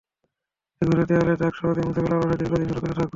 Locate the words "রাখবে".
2.91-3.09